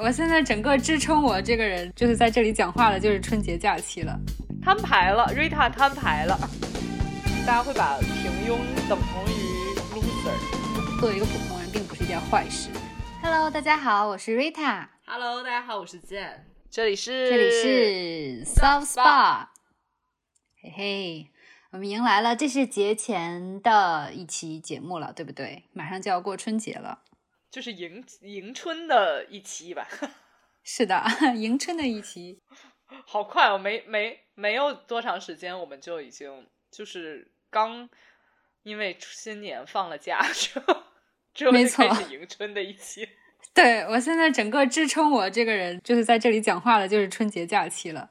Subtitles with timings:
[0.00, 4.18] 我现在整个支撑我这个人就是在这里讲话的，就是春节假期了。
[4.62, 6.38] 摊牌了，Rita 摊牌了，
[7.46, 8.58] 大家会把平庸
[8.88, 11.00] 等同于 loser。
[11.00, 12.70] 作为一个普通人，并不是一件坏事。
[13.22, 14.86] Hello，大家好，我是 Rita。
[15.04, 16.40] Hello，大家好，我是 Jane，
[16.70, 19.46] 这里是这里是 Soft Spa。
[20.62, 21.30] 嘿嘿，
[21.72, 25.64] 我们迎来了这是节前的一期节目了，对不对？
[25.72, 27.00] 马上就要过春节了。
[27.52, 29.86] 就是迎迎春的一期吧。
[30.64, 31.04] 是的，
[31.36, 32.40] 迎春的一期。
[33.06, 37.88] 好快哦，没没没有多长时间，我们就已经就是刚
[38.62, 40.82] 因为新年放了假之后，
[41.34, 43.06] 之后就没错开始迎春的一期。
[43.52, 48.08] 对我现在整个支撑我这个人就是在这里讲话的，就是春节假期了。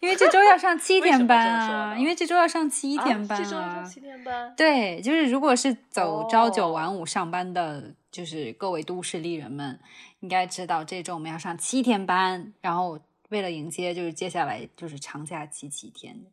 [0.00, 4.52] 因为这周要上七天班啊，呢因为这周要上七天班啊、这周要上七天班。
[4.56, 9.80] 对，就是如果是走朝九哦晚五上班的，就是各位都市丽人们，
[10.20, 16.26] 应该知道这周我们要上七天班，然后为了迎接就是接下来就是长假期七天。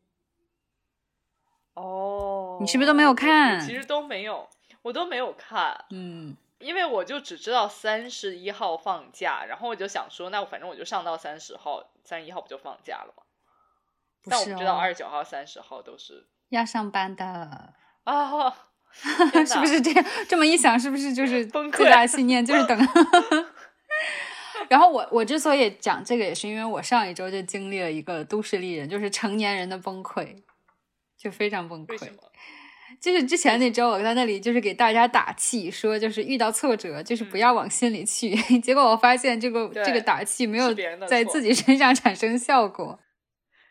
[1.74, 4.50] 哦，你是不是都没有看其实都没有，
[4.82, 13.24] 我都没有看，嗯，因为我就只知道三十一号放假，然后我就想说，那我反正我就上到三十号，三十一号不就放假了吗？
[14.30, 18.67] 但我不知道哦二十九号、三十号都是要上班的，啊，天
[19.46, 20.06] 是不是这样？
[20.28, 22.78] 这么一想，是不是就是 崩溃最大的信念就是等？
[24.70, 30.28] 然后我我之所以讲这个，也是因为我上一周就经历了一个都市丽人，就是成年人的崩溃，
[31.18, 32.10] 就非常崩溃？
[33.00, 38.36] 就是之前那周，我在那里就是给大家打气，说就是遇到挫折，就是不要往心里去。
[38.60, 40.74] 结果我发现这个这个打气没有
[41.08, 43.00] 在自己身上产生效果。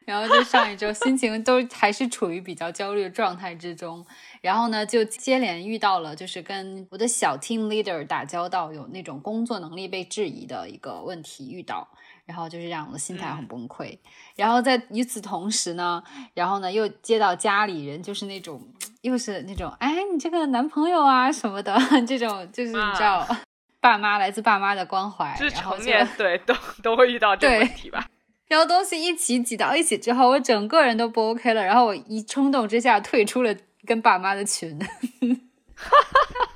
[0.07, 4.07] 然后就上一周心情都还是处于比较焦虑的状态之中，
[4.41, 11.87] 然后呢就接连遇到了就是跟我的小 team leader 打交道，有那种工作能力被质疑的一个问题遇到，
[12.25, 13.99] 然后就是让我的心态很嗯崩溃。
[14.37, 16.03] 然后在与此同时呢，
[16.35, 18.63] 然后呢又接到家里人就是那种
[19.03, 23.27] 又是那种哎你这个男朋友啊什么的 这种，就是你知道。
[23.79, 26.53] 爸妈来自爸妈的关怀，就是然后就成年对都
[26.83, 28.05] 都会遇到这个问题吧？
[28.49, 31.65] 然后东西一起挤到一起之后，我整个人都不 OK 了。
[31.65, 34.87] 然后我一冲动之下退出了跟爸妈的群，哈
[35.75, 36.51] 哈哈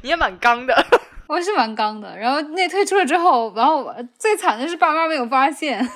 [0.00, 0.74] 你也蛮刚的，
[1.28, 2.16] 我是蛮刚的。
[2.18, 5.88] 然后那退出了之后，然后最惨的是爸妈没有发现， 是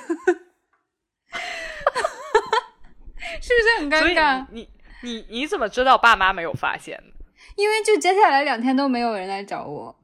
[3.53, 4.45] 不是很尴尬？
[4.51, 4.69] 你
[5.01, 7.13] 你你你怎么知道爸妈没有发现呢？
[7.55, 9.95] 因为就接下来两天都没有人来找我。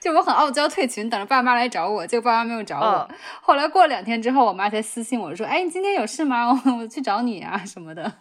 [0.00, 3.08] 就我很傲娇退群，等着爸妈来找我，结果爸妈没有找我。
[3.10, 6.48] 嗯后来过了两天之后，我妈才私信我说：“哎，你今天有事吗？
[6.48, 8.12] 我我去找你啊什么的。”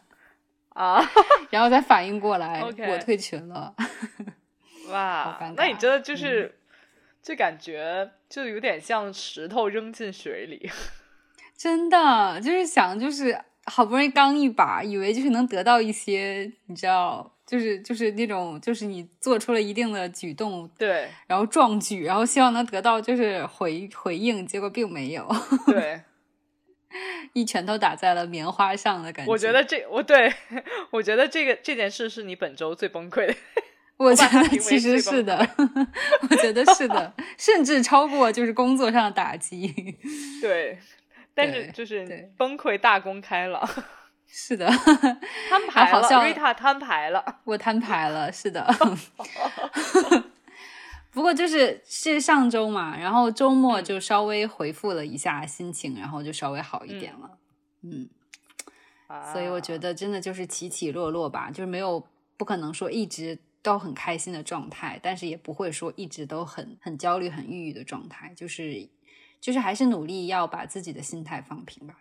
[0.69, 1.01] 啊，
[1.49, 3.73] 然后才反应过来我退群了。
[4.89, 6.59] 哇那你真的就是，
[7.21, 10.71] 就感觉就有点像石头扔进水里。
[11.57, 25.25] 真的就是想，就是好不容易刚一把，以为就是能得到一些，你知道，就是就是那种，就是你做出了一定的举动，对然后壮举，然后希望能得到就是回回应，结果并没有，
[25.65, 26.01] 对，
[27.31, 29.31] 一拳头打在了棉花上的感觉。
[29.31, 30.33] 我觉得这我对
[30.91, 33.33] 我觉得这个这件事是你本周最崩溃的。
[33.97, 35.35] 我觉得其实是的，
[36.29, 39.73] 我觉得是的，甚至超过就是工作上的打击。
[40.39, 40.77] 对，
[41.33, 43.67] 但是就是崩溃大公开了，
[44.27, 44.67] 是的，
[45.49, 47.39] 摊牌了，Rita 摊牌了。
[47.45, 48.67] 我摊牌了，是的。
[51.11, 57.37] 不过就是是上周嘛，然后周末就稍微回复了一下心情，然后就稍微好一点了。
[57.81, 58.07] 嗯，
[59.33, 62.05] 所以我觉得得真的就是起起落落吧，就是没有
[62.35, 68.87] 不可能说一直都很开心的状态，但是也不会说一直都很很焦虑、很抑郁的状态，就是
[69.41, 71.95] 就是还是努力要把自己的心态放平吧。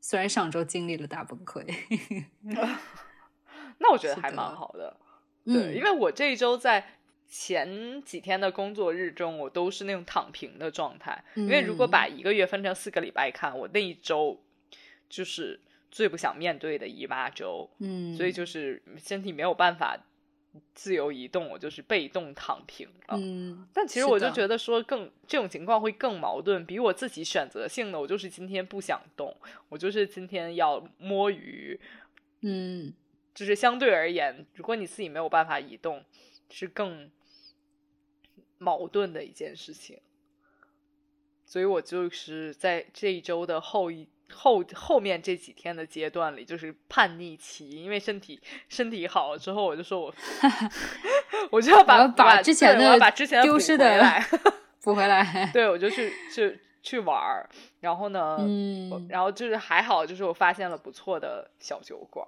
[0.00, 1.64] 虽然上周经历了大崩溃，
[3.78, 4.96] 那我觉得还蛮好的。
[5.44, 11.24] 嗯对，因为我这一周在前几天的工作日中，我都是那种躺平的状态。
[11.34, 14.42] 因为如果嗯把一个月分成四个礼拜看，我那一周
[15.08, 15.58] 就是
[15.90, 19.98] 最不想面对的姨妈周，嗯，所以就是身体没有办法
[20.74, 23.16] 自由移动，我就是被动躺平了。
[23.18, 29.36] 嗯，但其实我就觉得说更这种情况会更矛盾，比我自己选择性的，我就是今天不想动，
[29.68, 31.80] 我就是今天要摸鱼，
[32.40, 32.92] 嗯。
[33.34, 36.04] 就是相对而言，如果你自己没有办法移动，
[36.50, 37.08] 是更
[38.58, 40.00] 矛盾的一件事情。
[41.46, 50.14] 所以我就是在这一周的后一后后面这几天的阶段里，就是叛逆期，因为身体身体好了之后，我就说我
[51.50, 53.84] 我就要把把之前的把之前丢失的
[54.82, 55.48] 补回来。
[55.52, 57.48] 对，我就去去去玩儿，
[57.80, 62.26] 然后呢，嗯，然后就是还好，就是我发现了不错的小酒馆，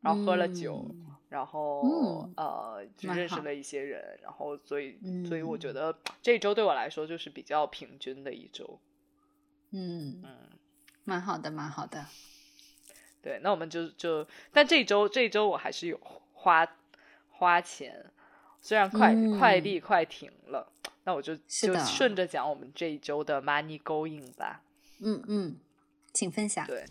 [0.00, 0.84] 然后喝了酒，
[1.28, 4.98] 然后呃，就认识了一些人，然后所以
[5.28, 8.78] 所以我觉得这一周对我来说就是比较平均的一周。
[9.72, 10.36] 嗯嗯，
[11.04, 12.06] 蛮好的，蛮好的。
[13.22, 16.00] 对，那我们就就，但这周这周我还是有
[16.32, 16.66] 花
[17.28, 18.10] 花钱，
[18.60, 20.72] 虽然快快递快停了，
[21.04, 24.62] 那我就就顺着讲我们这一周的 money going 吧。
[25.00, 25.56] 嗯嗯，
[26.12, 26.66] 请分享。
[26.66, 26.84] 对，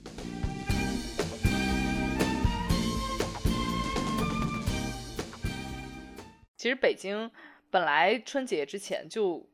[6.57, 7.31] 其实北京
[7.69, 9.47] 本来春节之前就。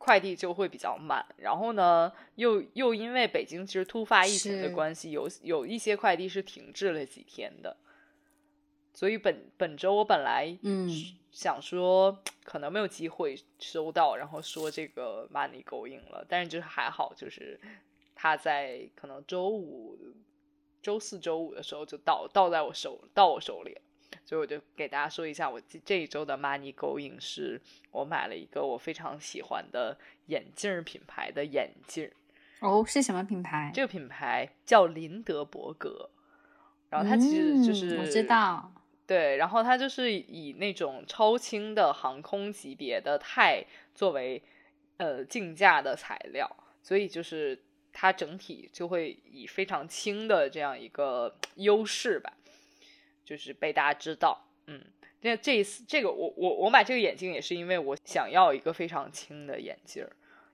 [0.00, 7.76] 快递就会比较慢，然后呢，又又因为北京其实突发疫情的关系，有有一些快递是停滞了几天的，
[8.94, 10.88] 所以本本周我本来嗯。
[11.30, 17.60] 想说可能没有机会收到，然后说这个 money going 了，但是就是还好，就是
[18.16, 19.96] 他在可能周五、
[20.82, 23.78] 周四周五的时候就到到在我手到我手里。
[24.24, 27.60] 所以我就给大家说一下，我这一周的 money going 是
[27.90, 29.96] 我买了一个我非常喜欢的
[30.26, 32.10] 眼镜品牌的眼镜。
[32.60, 33.70] 哦，是什么品牌？
[33.74, 36.10] 这个品牌叫林德伯格。
[36.90, 38.72] 然后它其实就是我知道，
[39.06, 43.64] 对，然后它就是以那种超轻的航空级别的钛
[43.94, 44.42] 作为
[44.96, 46.50] 呃镜架的材料，
[46.82, 47.56] 所以就是
[47.92, 52.32] 它整体就会以非常轻的这样一个 优势吧。
[53.30, 54.82] 就是被大家知道，嗯，
[55.20, 60.10] 那这一次这个我我我买这个眼镜也是因为我想要一个非常轻的眼镜儿，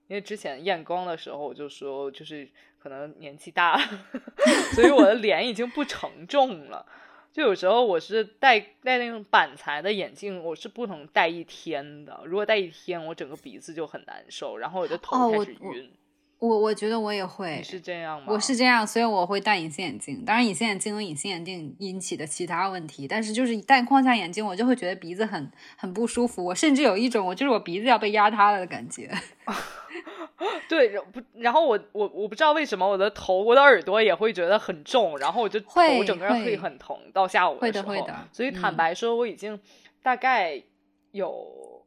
[0.08, 2.46] 因为之前验光的时候我就说就是
[2.78, 4.04] 可能年纪大了，
[4.76, 6.84] 所以我的脸已经不承重了，
[7.32, 15.90] 就有时候我是戴戴那种板材的眼镜，我是不能戴一天的，如果戴一天我整个鼻子就很难受，然后我的头开始晕。
[16.38, 18.26] 我我觉得我也会，是这样吗？
[18.28, 20.22] 我是这样，所以我会戴隐形眼镜。
[20.22, 26.44] 当然，隐形眼镜有隐形眼镜引起的其他问题，但是就是戴框架眼镜，我就会觉得鼻子很很不舒服。
[26.44, 29.10] 我甚至有一种，我就是我鼻子要被压塌了的感觉。
[30.68, 37.88] 对，不，然后我我我不知道为什么我的头、我的耳朵也会觉得很重，然后我就头整个人会很疼，到下午的时候。
[37.88, 38.28] 会的，会的。
[38.30, 39.58] 所以坦白说，我已经
[40.02, 40.62] 大概
[41.12, 41.82] 有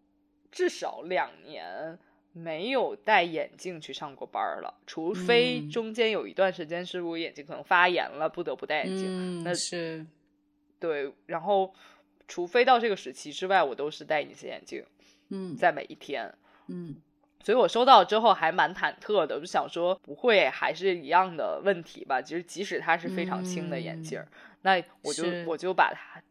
[0.52, 2.00] 至少两年。
[2.32, 9.44] 没有戴眼镜去上过班了，除非中间有一段时间是我眼睛可能发炎了，不得不戴眼镜。
[9.44, 10.06] 那是
[10.80, 11.74] 对，然后
[12.28, 14.86] 除非到这个时期之外，我都是戴隐形眼镜。
[15.30, 16.34] 嗯，在每一天。
[16.68, 16.96] 嗯，
[17.44, 22.22] 所以我收到之后还蛮忐忑的，我就想说不会还是一样的问题吧？
[22.22, 24.24] 其实即使它是非常轻的眼镜，
[24.62, 26.22] 那我就我就把它。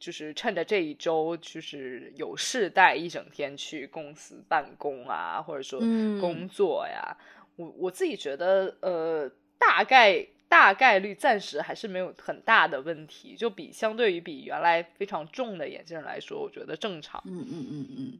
[0.00, 5.78] 就是趁着这一周，就是有事带一整天去公司办公啊，或者说
[6.18, 7.14] 工作呀。
[7.56, 17.22] 我我自己觉得，呃，大概大概率暂时还是没有很大的问题，就比相对于比原来非常重的眼镜来说，我觉得正常。
[17.26, 18.18] 嗯嗯嗯嗯。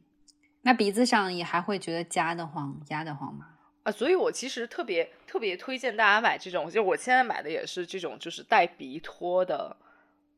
[0.61, 3.47] 那鼻子上也还会觉得夹得慌、压得慌吗？
[3.81, 9.75] 啊，所以我其实特别特别推荐大家买这种，就我现在买的也是这种，就是带鼻托的。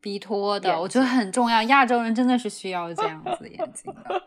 [0.03, 1.63] 鼻托的，我觉得很重要。
[1.63, 4.21] 亚洲人真的是需要这样子眼镜的，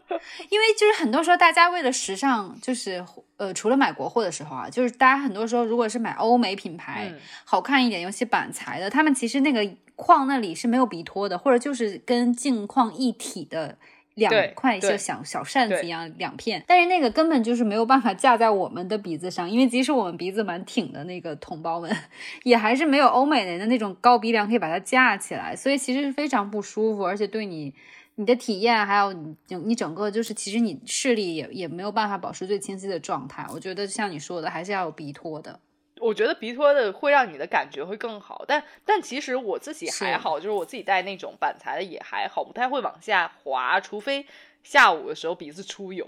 [0.49, 3.05] 因为就是很多时候大家为了时尚，就是
[3.37, 7.13] 呃，除了买国货的时候啊，就是大家很多时候如果是买欧美品牌，
[7.45, 13.77] 好看一点，尤其板材的，他们其实那个框那里是没有鼻托的，或者就是跟镜框一体的。
[14.17, 21.95] 两块像小小扇子一样，两片，但是那个根本就是没有办法架在我们的鼻子上，因为即使我们鼻子蛮挺的那个同胞们，
[22.43, 27.75] 也还是没有欧美人的那种高鼻梁可以把它架起来，所以其实是非常不舒服，而且对你
[28.15, 33.47] 你的体验还有你你整个就是其实你视力也也没有办法保持最清晰的状态。
[33.53, 35.61] 我觉得像你说的，还是要有鼻托的。
[36.01, 44.27] 我觉得鼻托的会让你的感觉会更好，但但其实我自己还好，就是我自己戴那种板材的也还好，不太会往下滑，除非
[44.63, 46.07] 下午的时候鼻子出油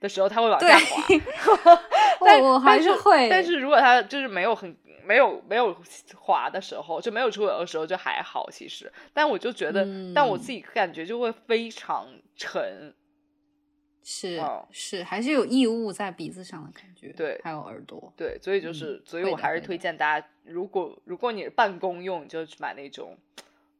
[0.00, 1.02] 的时候，它会往下滑。
[2.24, 5.76] 但我还是会，但是如果它就是没有很没有没有
[6.16, 8.92] 滑的时候，就没有出油的时候就还好，其实。
[9.12, 12.94] 但我就觉得，但我自己感觉就会非常沉。
[14.10, 23.18] 是是，还是有异物在鼻子上的感觉，对，还有耳朵，对，所以就是，所以我还是推荐大家，如果如果你办公用，你就去买那种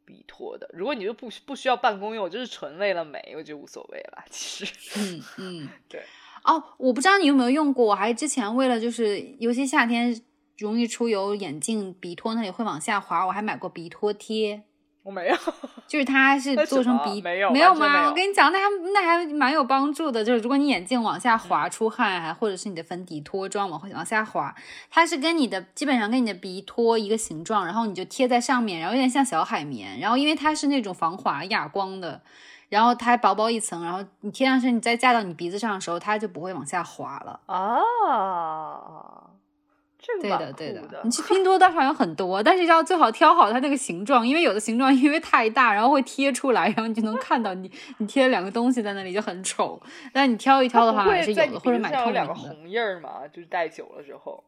[0.04, 4.22] 鼻托的；如果你就不不需要办公用，就是纯为了美，我觉得无所谓了。
[4.28, 6.02] 其实，嗯 嗯，对。
[6.44, 10.14] 哦，我不知道你有没有用过，我还之前为了就是，尤其夏天
[10.58, 14.62] 容易出油，眼镜鼻托那里会往下滑，我还买过鼻托贴。
[15.08, 15.34] 我没有，
[15.88, 17.80] 就是它是做成鼻没有没有吗？
[17.80, 20.22] 完全没有我跟你讲，那还那还蛮有帮助的。
[20.22, 24.54] 就是如果你眼镜往下滑出汗，还或者是你的粉底脱妆往往下滑，
[24.90, 32.20] 它是跟你的基本上跟你的鼻托一个形状，然后你就贴在上面，然后有点像小海绵，然后因为它是那种防滑哑光的。
[32.68, 37.40] 然后它还薄薄一层，然后你贴上去，你再架到你鼻子上的时候，它就不会往下滑了。
[37.46, 37.80] 啊，
[40.00, 49.80] 这个蛮对的，对的你去拼多多上有很多，但是要最好挑好它那个形状，因为有的形状因为太大，然后会贴出来，然后你就能看到你你贴了两个东西在那里就很丑。
[50.12, 52.12] 但你挑一挑的话还是有的，或者买鼻子上有透明的。
[52.12, 54.44] 两个红印儿嘛，就是戴久了之后。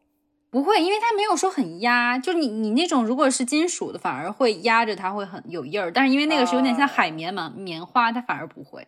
[0.49, 8.87] 不会，因为它没有说很压，就是你你那种如果是金属的，反而会压着它会很有印儿，但是因为那个是有点像海绵嘛，棉花它反而不会。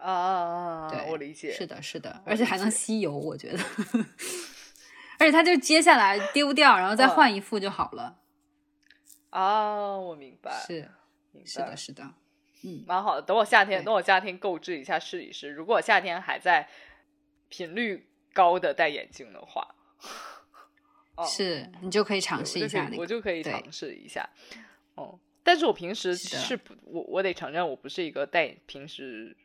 [0.00, 0.86] 啊啊啊！
[0.86, 1.52] 啊对，我理解。
[1.52, 3.58] 是的，是的，而且还能吸油，我觉得。
[5.22, 8.18] 而且它就接下来丢掉，然后再嗯换一副就好了。
[9.30, 10.90] 哦，我明白，是
[11.30, 12.02] 明是的，是的，
[12.64, 13.22] 嗯，蛮好的。
[13.22, 15.48] 等我夏天，等我夏天购置一下试一试。
[15.50, 16.68] 如果夏天还在
[17.48, 19.76] 频率高的戴眼镜的话，
[21.14, 22.96] 哦，是你就可以尝试一下那个。
[22.96, 24.28] 我就可以尝试一下。
[24.96, 29.36] 哦，但是我平时是不，我我得承认，我不是一个戴平时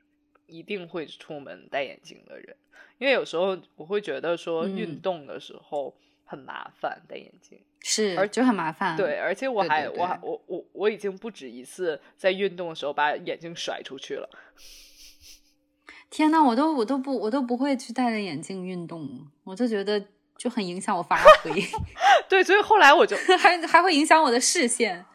[0.48, 2.56] 一定会出门戴眼镜的人，
[2.98, 7.60] 因为有时候我会觉得说运嗯动的时候很麻烦戴眼镜。
[7.84, 8.98] 是，而就很麻烦。
[8.98, 14.28] 对，，而且我还我还我我我已经不止一次在运动的时候把眼镜甩出去了。
[16.10, 20.04] 天呐，我都我都不我都不会去戴着眼镜运动，我就觉得
[20.38, 21.52] 就很影响我发 挥，
[22.28, 25.06] 对，所以后来我就还还会影响我的视线。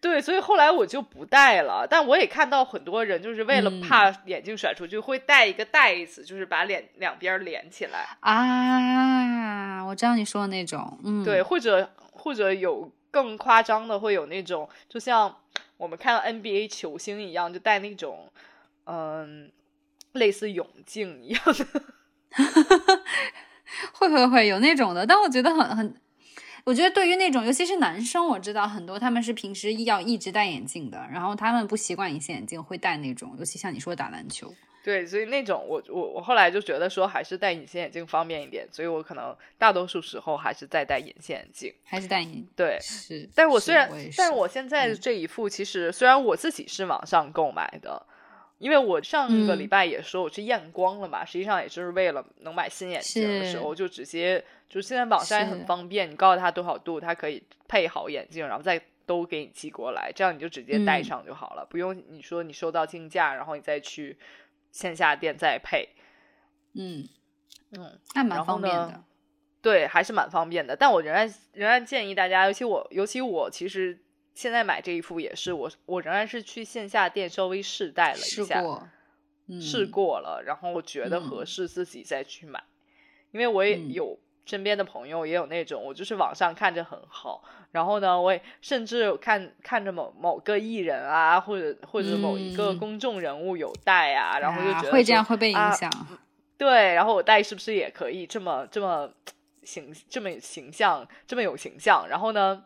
[0.00, 1.86] 对，所以后来我就不戴了。
[1.88, 8.06] 但我也看到很多人就是为了嗯怕眼镜甩出去，会戴一个袋子，就是把脸两边连起来。
[8.20, 15.34] 啊，我知道你说的那种，嗯，对，，或者或者有更夸张的，会有那种就像
[15.76, 18.30] 我们看到 NBA 球星一样，就戴那种
[18.84, 19.50] 嗯
[20.12, 21.82] 类似泳镜一样的。
[23.92, 25.94] 会会会有那种的，但我觉得很很，
[26.68, 34.52] 我觉得对于那种，尤其是男生，我知道很多他们是平时要一直戴眼镜的，然后他们不习惯隐形眼镜，会戴那种，尤其像你说打篮球，
[34.84, 41.72] 对，所以那种我我我后来就觉得说还是戴隐形眼镜方便一点，所以我可能大多数时候还是在戴隐形眼镜。
[41.84, 42.46] 还是戴隐。
[42.54, 48.04] 对，是，但我虽然，但是我现在这一副，其实虽然我自己是网上购买的，
[48.58, 49.68] 因为我上个礼嗯。
[49.70, 64.18] 拜也说我去验光了嘛，实际上也就是为了能买新眼镜的时候，就直接就现在网上也很方便，你告诉他多少度，他可以配好眼镜，然后再都给你寄过来，这样你就直接戴嗯上就好了，不用你说你收到镜架，然后你再去
[64.70, 65.88] 线下店再配。
[66.74, 67.08] 嗯，
[67.70, 69.02] 嗯，那蛮方便的，
[69.62, 70.76] 对，还是蛮方便的。
[70.76, 73.98] 但我仍然仍然建议大家，尤其我，尤其我其实
[74.34, 78.88] 现在买这一副也是我，我仍然是去线下店稍微试戴了一下，试过，
[79.46, 82.62] 嗯，试过了，然后觉得合嗯适自己再去买。
[83.30, 95.90] 因为我也嗯有身边的朋友也有那种，我就是网上看着很好，然后呢，我也甚至看看着某某个艺人啊，或者或者某一个嗯公众人物有戴啊，然后就觉得啊会这样会被影啊响，
[96.56, 99.10] 对，然后我戴是不是也可以这么这么
[99.64, 102.08] 形这么形象，这么有形象？
[102.08, 102.64] 然后呢，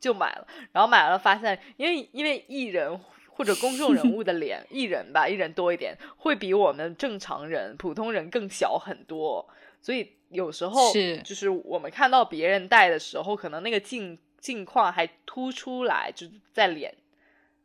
[0.00, 9.48] 就买了，然后买了发现，因为因为艺人或者公众人物的脸， 艺人吧，艺人多一点，会比我们正常人、普通人更小很多，
[9.80, 11.18] 所以有时候是。
[11.18, 16.94] 就是我们看到别人戴的时候，可能那个镜镜框还凸出来，就是在脸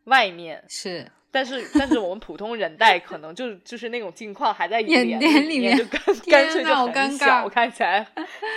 [0.06, 1.10] 外面，是。
[1.32, 8.08] 但是但是我们普通人戴可能就就是那种镜框还在眼脸脸里面就干 干脆就很尴小，尬看起来。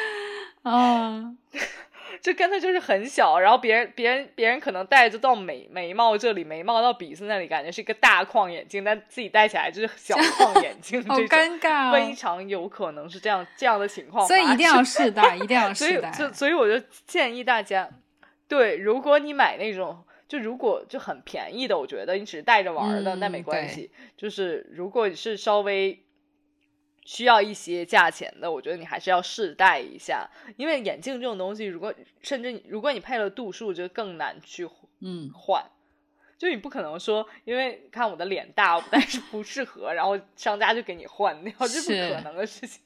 [0.62, 1.34] 啊，
[2.20, 17.88] 就干脆就是很小，然后别人别人别人可能戴着到眉眉毛这里，眉毛到鼻子那里，感觉是一个大框眼镜，但自己戴起来就是 小 框眼镜，好尴尬、非哦，常有可能是这样这样的情况，所以一定要试戴，一定要 所以试戴，就所以我就建议大家，
[18.48, 23.90] 对，如果你买那种，就如果就很便宜的，我觉得你只是带着玩儿的，那没关系。
[24.16, 25.98] 就是如果你是稍微
[27.08, 34.68] 需要一些价钱的，我觉得你还是要试戴一下，因为眼镜这种东西，如果甚至如果你配了度数，就更难去
[35.00, 35.64] 嗯，换。
[36.36, 42.82] 就你不可能说，因为看我的脸大，我但是不适合，然后商家就给你换掉，这不可能的事情。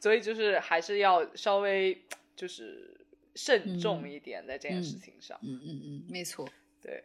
[0.00, 1.96] 所以就是还是要稍微
[2.34, 5.38] 就是慎重嗯一点在这件事情上。
[5.42, 6.44] 嗯嗯嗯，没错，
[6.82, 7.04] 对，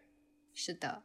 [0.55, 1.03] 是的。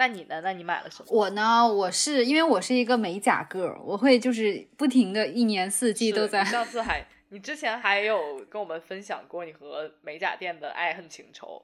[0.00, 0.40] 那你呢？
[0.42, 1.06] 那你买了什么？
[1.10, 11.62] 我呢，我是因为我是一个美甲 girl，我会就是不停的一年四季都在上次 还你之前还有跟我们分享过你和美甲店的爱恨情仇。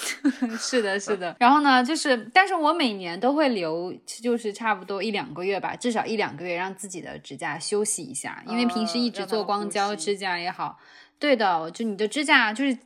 [0.60, 1.34] 是的，是的。
[1.40, 10.78] 然后呢，就是，但是我每年都会留，就是差不多一两个月吧，至少一两个月，让自己的指甲休息一下，因为平时一直做光胶指甲也好，
[11.18, 12.76] 对的，就你的指甲就是。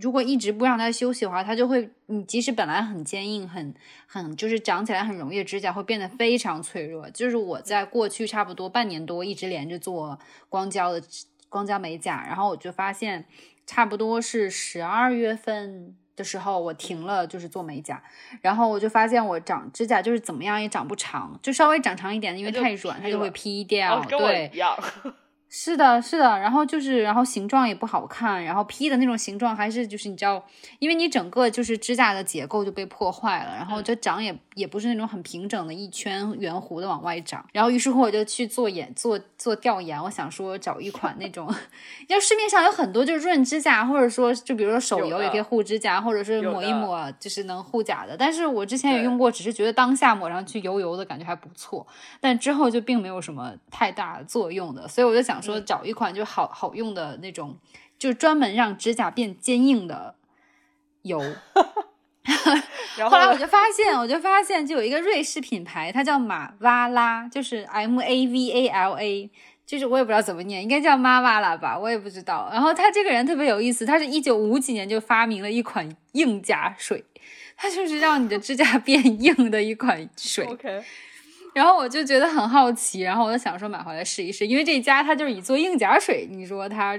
[0.00, 3.74] 如果一直不让它休息的话，它就会，你即使本来很坚硬、很
[4.06, 7.08] 很就是长起来很容易的指甲，会变得非常脆弱。
[7.10, 10.18] 就是我在过去差不多半年多一直连着做
[10.50, 11.02] 光胶的
[11.48, 13.24] 光胶美甲，然后我就发现，
[13.64, 18.02] 差不多是十二月份的时候我停了，就是做美甲，
[18.42, 24.04] 然后我就发现我长指甲就是怎么样也长不长，就稍微长长一点，因为太软，它就会劈掉。
[24.04, 24.50] 对。
[25.50, 30.44] 是的，是的，然后就是，然后形状也不好看，然后 P 的那种形状还是就是你知道，
[30.78, 41.48] 因为你整个就是指甲的结构就被破坏了，然后就长也也不是那种很平整的一圈圆弧的往外长，然后于是乎我就去做研做做调研，我想说找一款那种，
[42.08, 51.86] 要市面上有很多就是润指甲，或者说就比如说手油也可以护指甲，或者是抹一抹就是能护甲的，但是我之前也用过，只是觉得当下抹上去油油的感觉还不错，
[52.20, 55.37] 但之后就并没有什么太大作用的，所以我就想。
[55.40, 57.58] 说找一款就好好用的那种，
[57.98, 60.14] 就是专门让指甲变坚硬的
[61.02, 61.20] 油。
[62.98, 69.30] 然后来我就发现，我就发现，就有一个瑞士品牌，它叫马哇拉，就是 M A V A L A，
[69.64, 72.50] 就是我也不知道怎么念，应该叫马瓦拉吧，我也不知道。
[72.52, 77.04] 然后他这个人特别有意思，他是一九五几年就发明了一款硬甲水，
[77.56, 80.46] 它就是让你的指甲变硬的一款水。
[81.58, 86.96] 然后我就觉得很好奇，然后我就想说买回来试一试，因为这家它就是以做硬甲水，你说它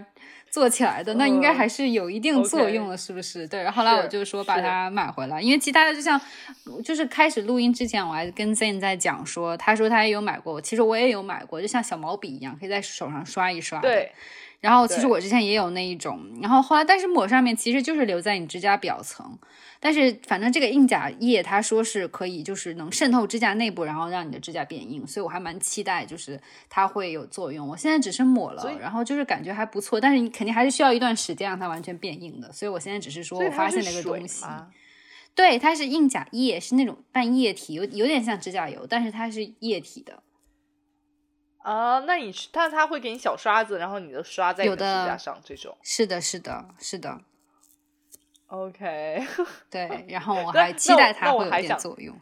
[0.51, 3.47] 做起来的，那应该还是有一定作用的，是不是？
[3.47, 3.69] 对。
[3.69, 6.19] 后来我就说把它买回来，因为其他的就像，
[6.83, 13.79] 就是开始录音之前我还跟 Zen 在讲说，他说他也有买过，其实我也有买过，就像小毛笔一样，可以在手上刷一刷。
[13.79, 14.11] 对。
[14.59, 19.39] 然后其实我之前也有那一种，然后后来但是抹上面其实就是留在你指甲表层。
[19.79, 26.37] 但是反正这个硬甲液，它说是可以，就是能渗透指甲内部，然后让你的指甲变硬，所以我还蛮期待，就是
[26.67, 27.65] 它会有作用。
[27.65, 32.51] 我现在只是抹了，然后就是感觉还不错，但是你肯定还是需要一段时间让它完全变硬的。
[32.51, 34.43] 所以我现在只是说我发现了一个东西，
[35.33, 40.22] 对，它是硬甲液，是那种半液体，有有点像指甲油，但是它是液体的。
[41.59, 47.22] 啊，那你但他会给你小刷子，然后你的刷在你的指甲上，这种是的，是的，是的。
[48.48, 49.24] OK，
[49.69, 52.19] 对，然后我还期待它会有点作用。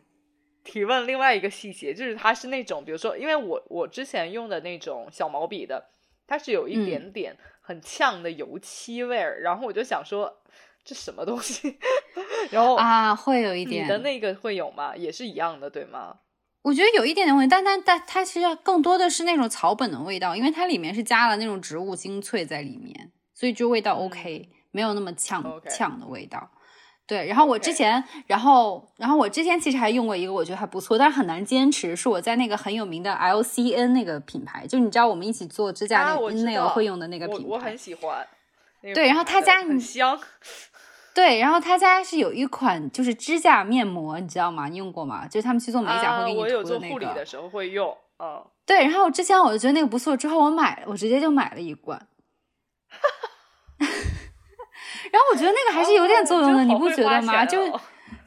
[0.64, 5.88] 提问另外一个细节，就是它是那种，比如说，因为我我之前用的那种小毛笔的，
[6.28, 10.42] 它是有一点点很呛的油漆味儿，然后我就想说
[10.84, 11.80] 这什么东西，
[12.52, 14.94] 然后啊会有一点，你的那个会有吗？
[14.98, 16.18] 也是一样的，对吗？
[16.68, 24.50] 我觉得有一点点味，但但但它其实更多的是那种草本的味道，因为它里面是加了那种植物精粹在里面，所以就味道 OK。
[24.72, 26.52] 没有那么呛呛的味道，
[27.08, 27.26] 对。
[27.26, 31.96] 然后我之前，然后然后我之前其实还用过一个，我觉得还不错，但是很难坚持。
[31.96, 38.28] 是我在那个很有名的 LCN 那个品牌，就你知道我们一起做指甲的 Nail 会用的那个品牌，我很喜欢。
[38.94, 40.20] 对，然后他家很香。
[41.18, 44.68] 对，然后他家是有一款就是指甲面膜，你知道吗？
[44.68, 45.26] 你用过吗？
[45.26, 46.58] 就是他们去做美甲会给你涂的那个。
[46.58, 48.46] 我有做护理的时候会用，嗯。
[48.68, 52.00] 对，然后之前我就觉得那个不错，之后我买，我直接就买了一罐。
[53.80, 57.44] 然后我觉得那个还是有点作用的，你不觉得吗？
[57.44, 57.66] 就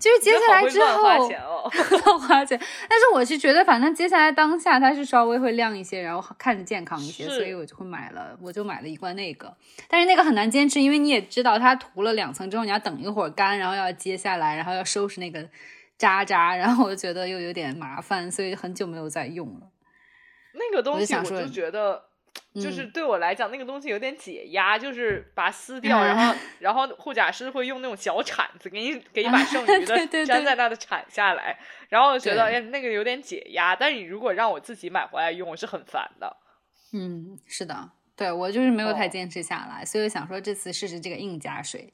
[0.01, 1.71] 就是接下来之后花钱哦，
[2.27, 2.59] 花钱。
[2.89, 9.55] 但是我是觉得，反正接下来当下它是稍微会亮一些，然后看着健康一些，所以我就会买了，我就买了一罐那个。
[9.89, 15.47] 但是那个很难坚持，因为你也知道，它涂了两层之后，你要等一会儿干，然后要揭下来，然后要收拾那个
[15.99, 19.69] 渣渣，然后我就觉得又有点麻烦，所以很久没有再用了。
[20.55, 22.10] 那个东西我就觉得。
[22.55, 31.57] 就是对我来讲，那个东西有点解压，就是把它撕掉，然后然后护甲师会用那种小铲子给你给你把剩余的 粘在那的铲下来，
[31.89, 33.77] 然后觉得哎那个有点解压。
[33.77, 36.37] 但是你如果让我自己买回来用，我是很烦的。
[36.93, 41.93] 嗯，是的，对我就是没有太坚持下来，所以想说这次试试这个硬加水，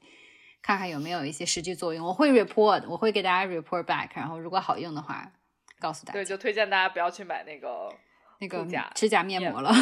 [0.63, 2.03] 看看有没有一些实际作用。
[2.03, 5.31] 我会 report，我会给大家 report back，然后如果好用的话，
[5.79, 6.13] 告诉大家。
[6.13, 7.93] 对，就推荐大家不要去买那个。
[8.39, 9.73] 那个指甲面膜了，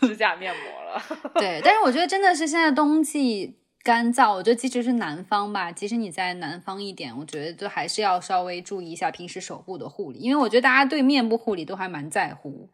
[0.00, 1.02] 指甲面膜了。
[1.40, 12.68] 对，但是我觉得真的是现在冬季干燥，我觉得即使是南方吧，即使你在南方一点，我觉得就还是要稍微注意一下平时手部的护理，因为我觉得大家对面部护理都还蛮在乎。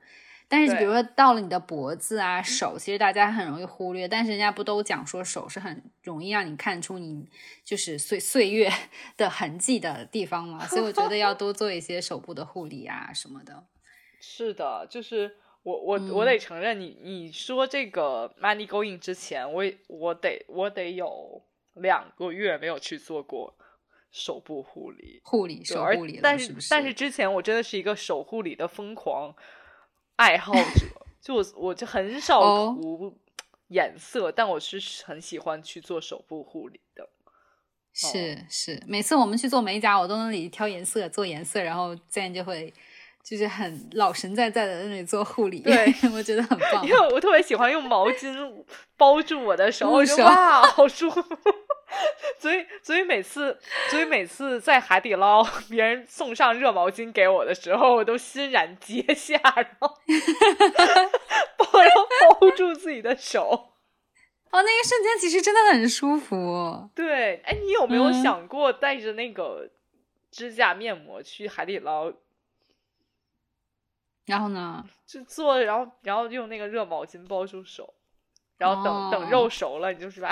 [0.50, 4.08] 但是比如说到了你的脖子啊、手，其实大家很容易忽略。
[4.08, 7.28] 但是人家不都讲说手是很容易让你看出你
[7.62, 8.72] 就是岁岁月
[9.18, 10.66] 的痕迹的地方嘛？
[10.66, 13.62] 所以我觉得要多做一些手部的护理啊什么的。
[14.20, 21.42] 是的，就是我我我得承认，你你说这个 money going 之前，我我得我得有
[21.74, 23.54] 两个月没有去做过
[24.10, 29.34] 手部护理，护理手护理，但是但是之前我真的是一个手护理的疯狂
[30.16, 30.86] 爱好者，
[31.20, 32.40] 就我我就很少
[32.74, 33.16] 涂
[33.68, 37.08] 颜色，但我是很喜欢去做手部护理的。
[37.92, 42.72] 是是，每次我们去做美甲，我都能里挑颜色做颜色，然后这样就会
[43.28, 45.60] 就是很老神在在的在那里做护理。
[45.60, 46.82] 对， 我觉得很棒。
[46.86, 48.64] 因为我特别喜欢用毛巾
[48.96, 51.22] 包住我的手，哇，好舒服。
[52.40, 53.58] 所以所以每次
[53.90, 59.88] 所以每次在海底捞，别人送上热毛巾给我的时候，我都欣然接下，然后
[61.58, 62.06] 包然后
[62.40, 63.72] 包住自己的手。
[64.50, 66.88] 哦，那一瞬间其实真的很舒服。
[66.94, 69.68] 对，哎，你有没有想过带着那个
[70.30, 72.10] 指甲面膜去海底捞？
[74.28, 74.84] 然后呢？
[75.06, 77.92] 就做，然后然后用那个热毛巾包住手，
[78.58, 80.30] 然后等等肉熟了，你就是把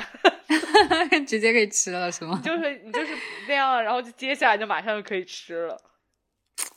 [1.26, 2.40] 直接可以吃了，是吗？
[2.44, 3.16] 就是你就是
[3.48, 5.80] 那样，然后就接下来就马上就可以吃了。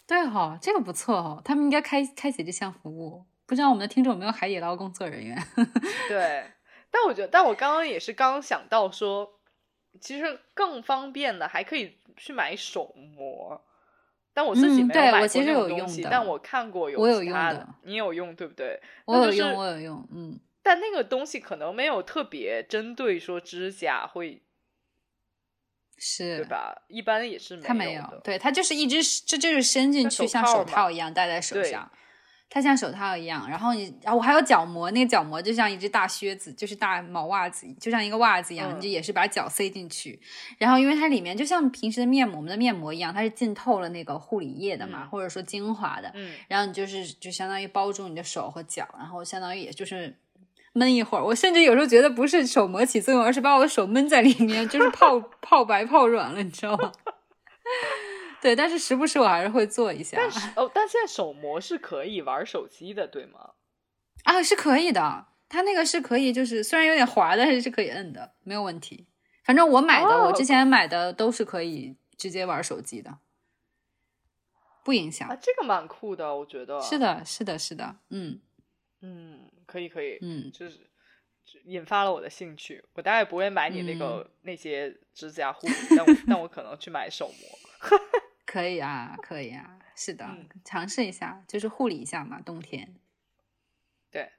[0.08, 3.26] 对哈，这个不错哈，他们应该开开启这项服务。
[3.46, 5.38] 不知道我们的听众有没有海底捞工作人员？
[6.08, 6.46] 对。
[6.92, 9.40] 但我觉得，但我刚刚也是刚想到说，
[10.02, 13.64] 其实更方便的还可以去买手膜，
[14.34, 16.08] 但我自己没有买过这种东西。
[16.10, 18.80] 但我看过有其他的，你有用对不对？
[19.06, 20.40] 我有用，我有用，嗯。
[20.62, 24.42] 但那个东西可能没有特别针对说指甲会，
[25.98, 26.84] 是对吧？
[26.88, 31.92] 一般也是没有的，对，它就是一只，这就是伸进去像手套一样戴在手上。
[32.52, 40.20] 它像手套一样，然后你，然后我还有脚膜，那个脚膜就像一只大靴子，就是大毛袜子，就像一个袜子一样，你就也是把脚塞进去。
[40.58, 46.12] 然后因为它里面就像平时的面膜，我们的面膜一样，它是浸透了那个护理液的嘛，或者说精华的。
[46.16, 46.34] 嗯。
[46.48, 50.18] 然后你就是就相当于包住你的手和脚，然后相当于也就是
[50.74, 51.24] 闷一会儿。
[51.24, 56.92] 我甚至有时候觉得不是手膜起作用，而是把我的手闷在里面，就是泡 泡白泡软了，你知道吗？
[58.42, 60.18] 对，但是时不时我还是会做一下。
[60.18, 63.52] 但是 哦，但现在手模是可以玩手机的，对吗？
[64.24, 65.28] 啊，是可以的。
[65.50, 69.08] 它那个是可以，就是虽然有点滑，但是是可以摁的，没有问题。
[69.44, 73.18] 反正我买的，我之前买的都是可以直接玩手机的，
[74.86, 75.28] 不影响。
[75.28, 76.80] 啊，这个蛮酷的，我觉得。
[76.82, 78.40] 是的，是的，是的，嗯
[79.02, 80.80] 嗯，可以可以，嗯，就是
[81.66, 82.86] 引发了我的兴趣。
[82.94, 87.90] 我大概不会买你那个那些指甲护理，但我但我可能去买手膜。
[88.52, 90.26] 可以啊，可以啊，是的，
[90.66, 92.96] 尝试一下，就是护理一下嘛，冬天。
[94.10, 94.32] 对，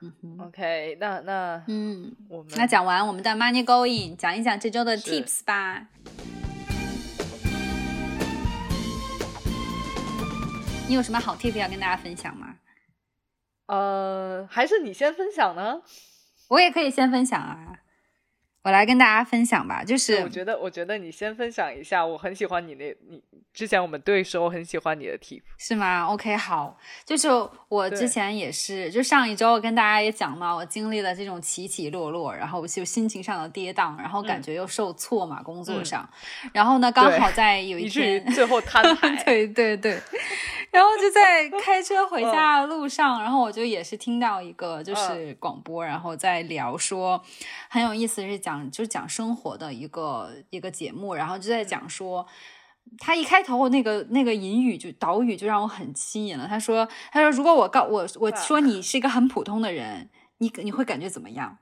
[0.00, 5.88] 嗯哼，OK，那那嗯，我们那讲完我们的 Money Going，讲一讲这周的 Tips 吧。
[10.88, 12.56] 你有什么好 Tip 要跟大家分享吗？
[13.66, 15.82] 呃，还是你先分享呢？
[16.48, 17.80] 我也可以先分享啊。
[18.66, 23.22] 我来跟大家分享吧，就是我觉得，我觉得你先分享一下，我很喜欢你那，你
[23.54, 27.28] 之前我们对时候很喜欢你的题，是吗？OK，好，就是
[27.68, 36.04] 我之前也是，就上一周跟大家也讲嘛，我经历了这种起起落落，然后就心情上的跌宕，然后感觉又受挫嘛，工作上，
[36.52, 39.96] 然后呢，刚好在有一天最后摊牌， 对对对。
[40.72, 47.22] 然后就在开车回家的路上，然后我就也是听到一个就是广播，然后在聊说
[47.70, 52.26] 很有意思，是讲就是讲生活的一个一个节目，然后就在讲说
[52.98, 56.46] 他一开头那个那个引语就导语就让我很吸引了。
[56.46, 61.58] 他说他说如果我告我我说你是一个很普通的人，你你会感觉怎么样？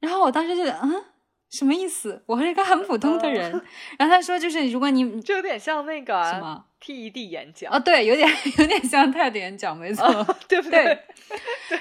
[0.00, 1.04] 然后我当时就嗯。
[1.50, 2.22] 什么意思？
[2.26, 3.50] 我是一个很普通的人。
[3.98, 10.06] 然后他说，就是如果你就有点像那个什么 TED 演讲哦，对，有点有点像 TED 演讲，没错，
[10.48, 10.98] 对不对？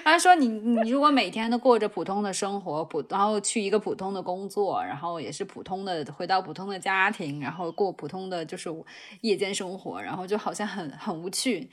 [0.03, 8.69] 他说，你你如果每天都过着普通的生活，普然后去一个普通的工作，然后也是普通的回到普通的家庭，然后过普通的就是
[9.21, 11.69] 夜间生活，然后就好像很很无趣。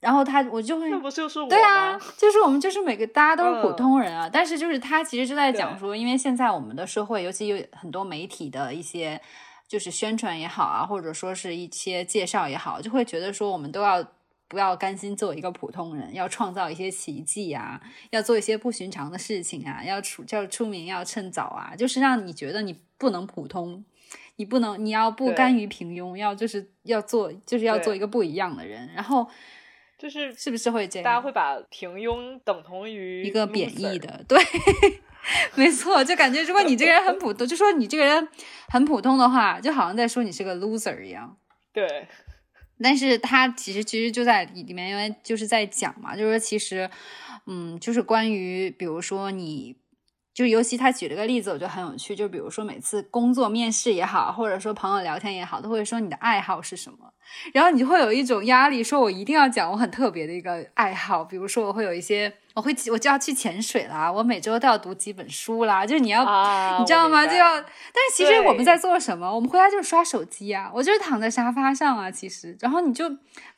[0.00, 4.26] 然后他，我就会，那不就是我对啊，就是我们，就是每个大家都是普通人啊。
[4.32, 9.20] 但是就是他其实就在讲说，因为现在我们的社会，尤其有很多媒体的一些
[9.68, 14.02] 就是宣传也好啊，或者说是一些介绍也好，就会觉得说我们都要
[14.48, 23.84] 不要甘心做一个普通人，要创造一些奇迹啊，要做一些不寻常的事情啊，要出要出名要趁早啊，就是让你觉得你不能普通，
[24.36, 29.28] 你不能你要不甘于平庸，要就是要做就是要做一个不一样的人，然后。
[30.00, 31.04] 就是是不是会这样？
[31.04, 34.38] 大家会把平庸等同于一个贬义的，对，
[35.54, 38.28] 没错，就感觉如果你这个人很普通，就说你这个人
[38.68, 41.36] 很普通的话，就好像在说你是个 loser 一样。
[41.72, 42.08] 对，
[42.82, 46.88] 但是他其实其实就在里面，因为就是在讲嘛，就是说其实，
[47.46, 49.78] 嗯，就是关于比如说你。
[50.32, 52.14] 就尤其他举了个例子，我觉得很有趣。
[52.14, 57.12] 就比如说每次工作面试也好，或者说朋友聊天也好，都会说你的爱好是什么，
[57.52, 61.24] 然后你就会有一种压力，说我一定要讲我很特别的一个爱好。
[61.24, 65.86] 比如说我会有一些，我会我就要去潜水啦，我每周都要读几本书啦。
[65.86, 66.20] 就是你要，
[66.78, 67.26] 你知道吗？
[67.26, 67.60] 就要。
[67.60, 69.34] 但是其实我们在做什么？
[69.34, 72.10] 我们回家就是刷手机啊，我就是躺在沙发上啊。
[72.10, 73.10] 其实，然后你就。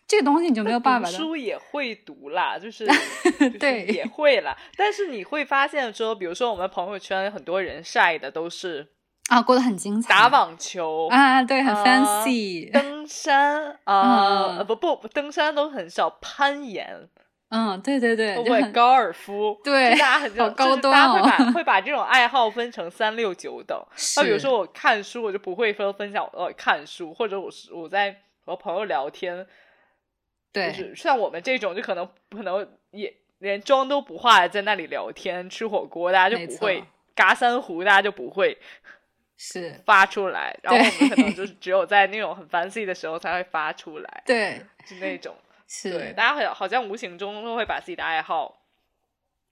[0.04, 1.08] 这个东西你就没有办法。
[1.08, 2.86] 书也会读啦， 就是
[3.58, 4.54] 对也会啦。
[4.76, 8.88] 但是你会发现说，比如说我们朋友圈很多人晒的都是
[9.32, 11.08] 啊，过得很精彩，打网球。
[11.10, 17.08] 啊，对，很 fancy，登山啊，不不，登山都很少，攀岩，
[17.48, 23.82] 嗯，对对对，会高尔夫，对，大家很高端，大家会把会把这种爱好分成三六九等。
[24.18, 28.14] 那比如说我看书，我就不会说分享呃看书，或者我是我在
[28.44, 29.46] 和朋友聊天。
[30.52, 30.72] 对。
[30.72, 38.58] 就是像我们这种，就可能可能也连妆都不化，在那里聊天吃火锅，大家就不会嘎三胡，大家就不会
[39.44, 40.56] 是发出来。
[40.62, 44.22] 然后我们可能就是只有在那种很 fancy 的时候才会发出来。
[44.24, 48.62] 对，是那种是对，大家好好像无形中都会把自己的爱好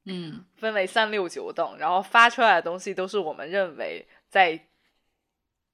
[0.04, 4.60] 嗯分为三六九等，然后发出来的东西都是我们认为在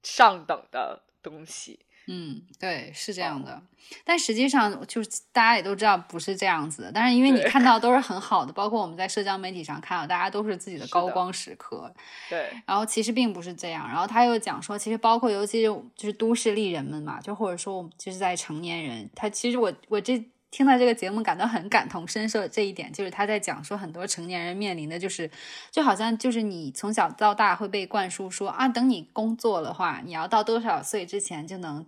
[0.02, 1.80] 上等的东西。
[2.06, 3.60] 嗯，对，是这样的，
[4.04, 6.92] 但实际上就是大家也都知道不是这样子的。
[6.92, 11.92] 但是因为你看到 都是很好的，包括我们在社交媒体上看到，大家都是自己的高光时刻。
[12.28, 13.88] 对，然后其实并不是这样。
[13.88, 20.24] 然后他又讲说，其实包括尤其是就是都市丽人们嘛，就或者说我就是在成年人，他其实我我这。
[20.56, 22.48] 听到这个节目，感到很感同身受。
[22.48, 25.30] 这一点就是他在讲说，很多成年人面临的就是，
[25.70, 31.84] 就好像就是你从小到大会被灌输说啊，等你工作的话，你要到多少岁之前就能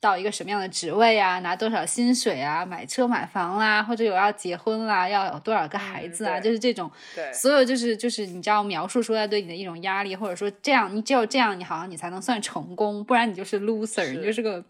[0.00, 14.64] 到一个什么样的职位啊，拿多少薪水啊，买车买房啦，或者有要结婚啦，要有多少个孩子啊，就是这种，对，所有就是就是你知道描述出来对你的一种压力，或者说这样，你只有这样，你好像你才能算成功，不然你就是 loser，你就是个。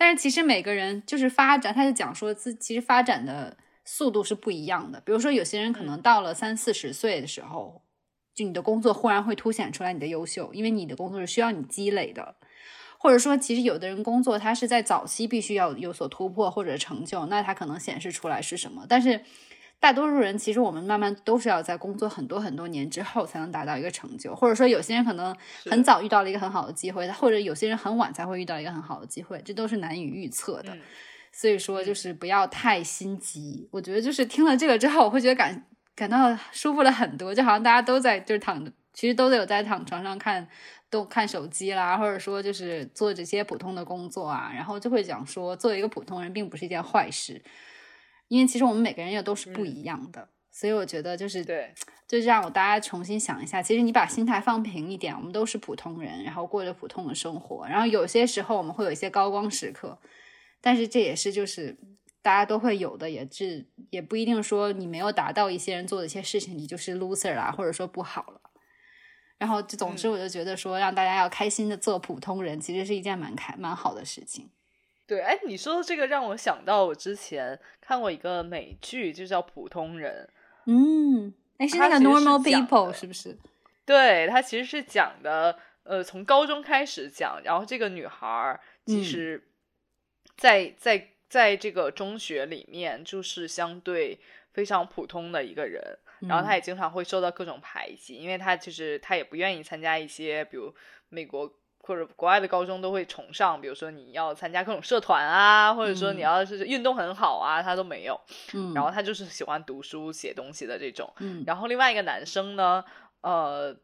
[0.00, 4.98] 但是其实每个人就是发展，他就讲说自其实发展的速度是不一样的。
[5.04, 7.82] 比如说有些人可能到了三四十岁的时候，
[8.34, 12.36] 就你的工作忽然会凸显出来你的优秀，因为你的工作是需要你积累的。
[12.96, 18.86] 或者说，其实有的人工作他是在早期必须要有所突破或者成就，那他可能显示出来是什么？
[18.88, 19.20] 但是。
[19.80, 25.34] 大多数人其实我们慢慢都是要在工作很多很多年之后才能达到一个成就，或者说有些人可能
[25.70, 30.76] 很早遇到了一个很好的机会，或者有些人很晚才会遇到一个很好的机会，这都是难以预测的。
[31.32, 33.66] 所以说就是不要太心急。
[33.70, 35.64] 我觉得就是听了这个之后，我会觉得感
[35.94, 40.46] 感到舒服了很多，就好像大家都在就是躺着，其实都有在躺床上看
[40.90, 47.40] 都看手机啦，或者说就是做这些普通的工作啊，然后就会讲说，作为一个普通人并不是一件坏事。
[48.30, 51.74] 因为其实我们每个人也都是不一样的，所以我觉得就是对，
[52.06, 59.98] 就让我大家重新想一下，其实你把心态放平一点，我们都是普通人，然后过着普通的生活，然后有些时候我们会有一些高光时刻，
[60.60, 61.76] 但是这也是就是
[62.22, 68.40] 大家都会有的，也是也不一定说你没有达到一些人做的一些事情，你就是 loser 啦，或者说不好了。
[69.38, 74.50] 然后就总之我就觉得说，让大家要开心的做普通人，其实是一件蛮开蛮好的事情。
[75.10, 80.30] 对，哎，你说的这个让我想到我之前看过一个美剧，就叫《普通人》。
[80.66, 83.36] 嗯，哎，是那个 Normal People 是不是？
[83.84, 89.48] 对，它其实是讲的，呃，从高中开始讲，然后这个女孩其实，
[90.36, 94.20] 在在在这个中学里面，就是相对
[94.52, 100.72] 非常普通的一个人，然后她也经常会受到各种排挤，因为她就是她也不愿意参加一些，比如
[101.08, 101.52] 美国。
[101.82, 108.20] 或者国外的高中都会崇尚，比如说你要参加各种社团啊，或者说你要是运动很好啊，他都没有。
[108.52, 111.10] 嗯，然后他就是喜欢读书写东西的这种。
[111.18, 112.84] 嗯，然后另外一个男生呢，
[113.22, 113.74] 呃，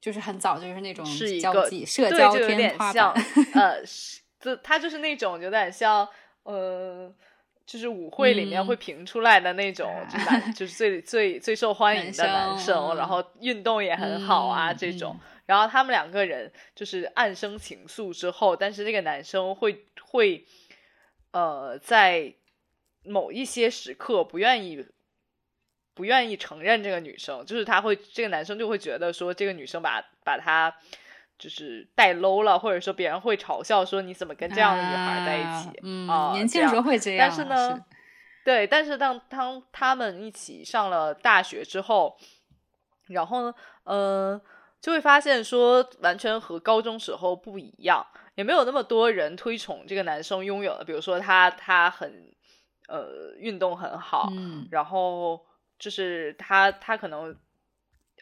[0.00, 3.12] 就是很早就是那种是一个社交就有点像，
[3.54, 3.82] 呃，
[4.38, 6.06] 就他就是那种有点像，
[6.44, 7.10] 呃，
[7.64, 15.18] 就是舞会里面会评出来的那种，就男 就是最最最受欢迎的男生，然后运动也很好啊这种。
[15.46, 20.44] 然后他们两个人就是暗生情愫之后，但是那个男生会会，
[21.30, 22.34] 呃，在
[23.04, 24.84] 某一些时刻不愿意
[25.94, 30.76] 不愿意承认这个女生，就是他会这个男生就会觉得说这个女生把把他
[31.38, 36.32] 就是带 low 了，或者说别人会嘲笑说你怎么跟这样的女孩在一起啊？
[36.32, 37.84] 年轻的时候会这样，但是呢，
[38.44, 42.18] 对，但是当当他们一起上了大学之后，
[43.06, 43.54] 然后呢，
[43.84, 44.40] 嗯。
[44.86, 52.32] 就会发现说完全和高中时候不一样，也没有那么多人推崇这个男生拥有的，比如说他他很
[52.86, 55.44] 呃运动很好，嗯然后
[55.76, 57.36] 就是他他可能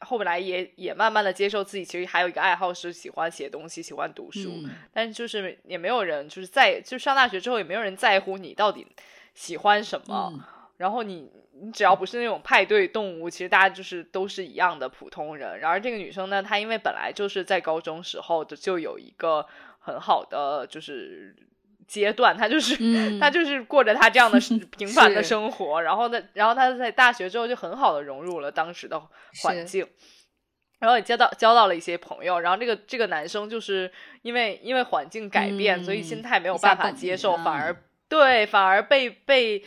[0.00, 4.70] 后来也也慢慢的接受自己其实还有一个爱好是喜欢写东西，喜欢读书，嗯。
[4.90, 8.86] 但就是也没有人就是在就上大学之后也没有人在乎你到底
[9.34, 10.40] 喜欢什么，嗯
[10.76, 15.60] 然后你你只要不是那种派对动物，其实大家就是都是一样的普通人。
[15.60, 19.46] 然而这个女生呢，她因为本来就是在高中时候就就有一个
[19.78, 21.36] 很好的就是
[21.86, 23.20] 阶段，她就是、 嗯。
[23.20, 24.38] 她就是过着她这样的
[24.76, 29.00] 平凡的生活，然后呢，然后她在大学之后就很好的融入了当时的
[29.42, 29.86] 环境。
[30.80, 39.64] 然后也交到交到了一些朋友，然后这个这个男生就是因为因为环境改变，所以嗯心态没有办法接受，反嗯而对反而被被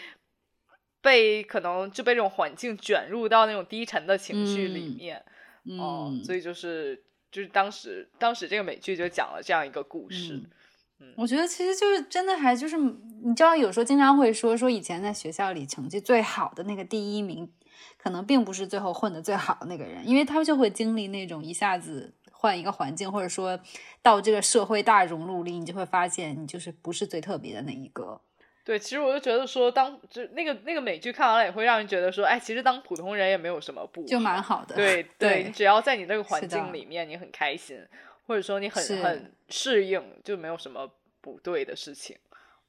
[1.08, 5.24] 被可能就被这种环境卷入到那种低沉的情绪里嗯面，
[5.80, 10.34] 哦、嗯，所以就是就是当时当时这个美剧就讲了这样一个故事，
[11.00, 17.50] 嗯我觉得其实就是真的还就是，你知道，有时候经常会说说以前在学校里成绩最好的那个第一名，
[17.98, 23.58] 可能并不是最后混的最好的那个人，因为他就会经历那种一下子换一个环境，或者说
[24.02, 28.20] 到这个社会大熔炉里，你就会发现你就是不是最特别的那一个。
[28.68, 34.76] 对，其实我就觉得说当就那个那个美剧看完了也会让人觉得说，哎，其实当普通人也没有什么不就蛮好的。
[34.76, 37.80] 对对你只要在你那个环境里面，你很开心，
[38.26, 42.18] 或者说你很很适应，就没有什么不对的事情。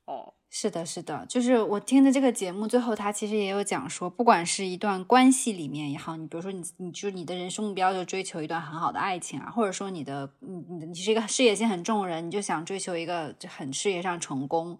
[0.04, 14.78] 哦，是的，是的，就是我听的这个节目，最后他其实也有讲说，不管是一段关系里面也好，你比如说你，你就是你的人生目标就追求一段很好的爱情啊，或者说你的，你你你是一个事业心很重的人，你就想追求一个就很事业上成功。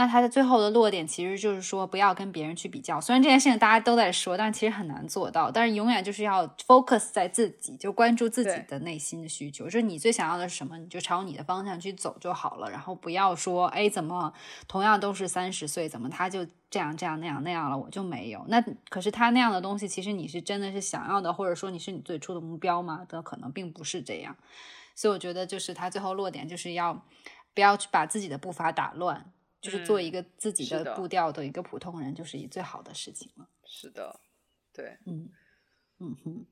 [0.00, 2.98] 那他的最后的落点其实就是说，不要跟别人去比较。
[2.98, 5.50] 虽然这件事情大家都在说，但其实很难做到。
[5.50, 12.70] 但是永远就是要 focus 在自己，就关注自己的内心的需求，就是你最想要的是什么，你就朝你的方向去走就好了。
[12.70, 14.32] 然后不要说，哎，怎么
[14.66, 18.42] 同样都是三十岁，怎么他就这样这样那样那样了，我就没有。
[18.48, 23.06] 那可是他那样的东西，其实你是真的是想要的，或者说你是你最初的目标吗？
[23.10, 24.34] 那可能并不是这样。
[24.94, 27.04] 所以我觉得，就是他最后落点就是要
[27.52, 29.30] 不要去把自己的步伐打乱。
[29.60, 33.48] 就是做一个自己的步调的一个普通人，就是以最好的事情了。
[33.64, 34.20] 是的，
[34.72, 34.96] 对。
[35.06, 35.30] 嗯
[35.98, 36.46] 嗯哼，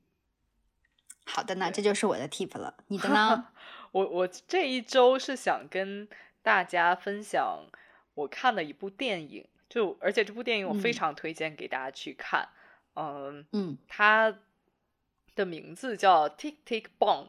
[1.25, 2.83] 好的，那这就是我的 tip 了。
[2.87, 3.47] 你的呢？
[3.91, 6.07] 我我这一周是想跟
[6.43, 7.65] 大家分享
[8.13, 12.49] 我看的一部电影，就而且这部电影我非嗯常推荐给大家去看。
[12.93, 14.37] 嗯，嗯，它
[15.39, 17.27] 的名字叫 Tick Tick Bomb，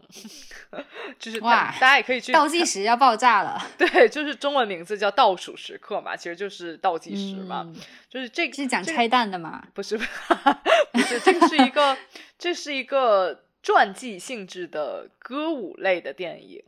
[1.21, 7.77] 就是大家也可以去倒计时要爆炸了， 对，就是中文名字叫倒数时刻嘛，其实就是倒计时嘛，嗯
[8.09, 9.63] 就是这个是讲拆弹的嘛？
[9.73, 9.97] 不是，
[10.93, 11.97] 不是，这个是一个，
[12.37, 16.61] 这是一个传记性质的歌舞类的电影。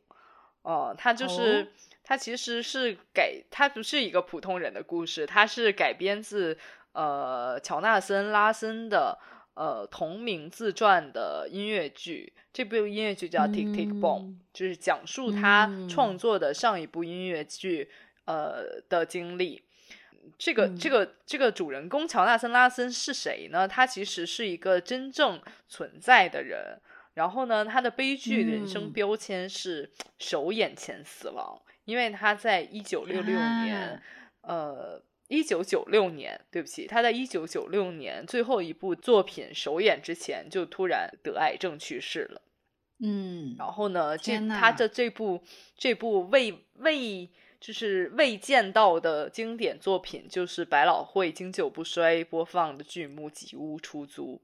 [0.63, 1.67] 呃，它就是、哦
[2.05, 6.59] 它其实是改，它不是一个普通人的故事，它是改编自
[6.93, 9.17] 呃乔纳森·拉森的
[9.55, 12.33] 呃同名自传的音乐剧。
[12.53, 17.91] 这部音乐剧叫《Tick Tick Boom》，嗯就是讲述他嗯创作的上一部音乐剧
[18.25, 19.63] 呃的经历。
[20.39, 23.67] 这个嗯这个这个主人公乔纳森·拉森是谁呢？
[23.67, 26.79] 他其实是一个真正存在的人。
[27.15, 34.03] 然后呢，他的悲剧人生嗯标签是首演前死亡，因为他在一九六六年，啊
[34.41, 42.43] 呃，一九九六年，对不起，他在一九九六年最后一部作品《首演》之前就突然得癌症去世了。
[43.01, 45.43] 嗯，然后呢，这他的这部
[45.75, 54.35] 这部未未就是未见到的经典作品，就是百老汇经久不衰播放的剧目《吉屋出租》。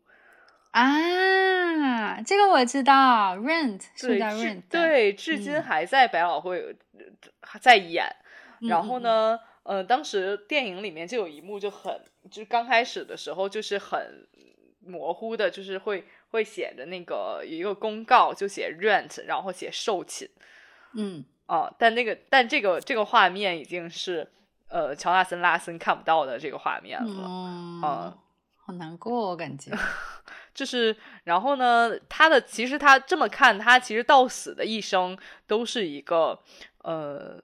[0.70, 8.06] 啊，这个我知道，Rent 是对，叫 Rent，对，至今嗯还在百老汇呃在演。
[8.60, 8.98] 嗯然后？
[8.98, 12.00] 呢，呃，当时电影里面就有一幕就很，
[12.30, 14.26] 就是刚开始的时候就是很
[14.80, 20.30] 模糊的，就是会会写着那个有一个公告，就写 rent，然后写售罄
[20.94, 24.26] 嗯啊、但那个但这个这个画面已经是
[24.68, 27.24] 呃乔纳森拉森看不到的这个画面了。
[27.26, 28.18] 嗯，啊
[28.56, 29.70] 好难过，我感觉。
[30.54, 36.38] 就是，然后呢，他的其实他这么看，他其实到死的一生都是一个
[36.82, 37.38] 呃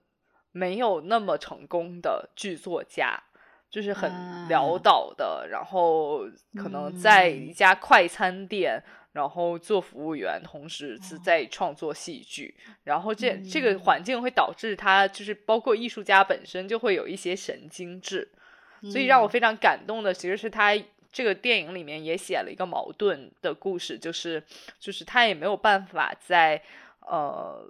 [0.55, 3.23] 没有那么成功的剧作家，
[3.69, 7.53] 就是很啊潦倒的，然后可能在一嗯。
[7.53, 8.83] 家快餐店。
[9.15, 11.21] 然后做服务员，同时是哦。
[11.23, 12.53] 在创作戏剧，
[12.83, 13.79] 然后这这个嗯。
[13.79, 18.29] 环境会导致他就是包括艺术家本身就会有一些神经质，
[18.83, 19.31] 所以让我嗯。
[19.31, 20.77] 非常感动的其实是他
[21.13, 24.43] 这个电影里面也写了一个矛盾的故事，就是
[24.81, 26.61] 就是他也没有办法在
[27.03, 27.65] 呃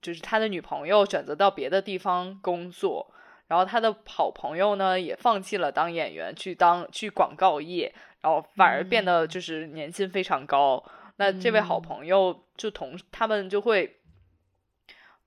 [0.00, 3.12] 就是他的女朋友选择到别的地方工作，
[3.48, 10.84] 然后他的好朋友呢也放弃了当演员，去当去广告业，然后反而变得就是年薪非常高。
[11.16, 13.98] 那这位好朋友就同他们就会，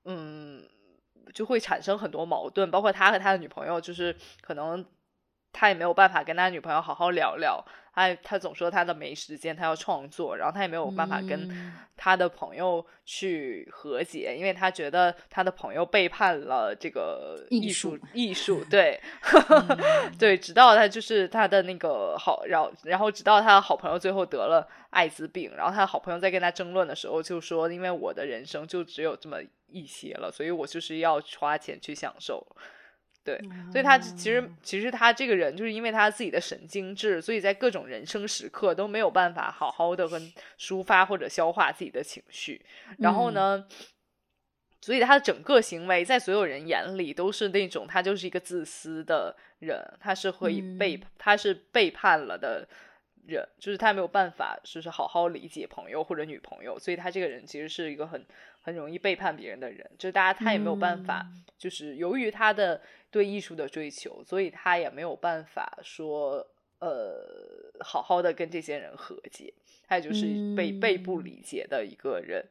[0.05, 0.63] 嗯，
[1.34, 4.86] 就会产生很多矛盾，包括他和他的女朋友，就是可能。
[5.54, 11.47] 他也没有办法跟他女朋友好好聊聊，他他总说他的没时间，他要创作，然后他也没有办法跟
[11.95, 18.99] 他的朋友去和解，因为他觉得他的朋友背叛了这个艺术艺术， 对
[20.18, 29.38] 对，直到他就是他的那个好，然后然后直到他的好朋友最后得了艾滋病，然后他的好朋友在跟他争论的时候就说，因为我的人生就只有这么
[29.68, 32.43] 一些了，所以我就是要花钱去享受。
[33.24, 33.39] 对，
[33.71, 42.61] 所以他其实其实他这个人就是因为他自己的神经质，所以在各种人生时刻都没有办法好好的跟抒发或者消化自己的情绪。
[42.97, 43.65] 然后呢，
[44.82, 52.67] 所以他的整个行为在所有人眼里都是那种他就是一个自私的人，他是会背他是背叛了的
[53.26, 58.26] 人，就是他没有办法就是好好理解朋友或者女朋友，所以他这个人其实是一个很
[58.61, 61.26] 很容易背叛别人的人，就是大家他也没有办法，
[61.57, 62.82] 就是由于他的。
[63.13, 66.43] 对艺术的追求，所以他也没有办法说，
[66.80, 69.53] 呃，好好的跟这些人和解，
[69.88, 72.43] 他就是被被不理解的一个人。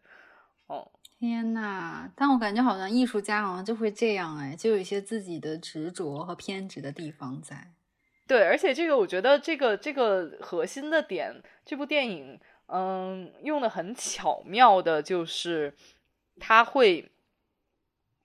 [0.69, 2.09] 哦，天呐！
[2.15, 7.73] 但我感觉好像艺术家好像就会这样，哎，就有一些自己的执着和偏执的地方在。
[8.27, 15.75] 对，而且这个我觉得这个这个核心的点，这部电影，嗯，用的很巧妙的，就是
[16.41, 17.11] 它会，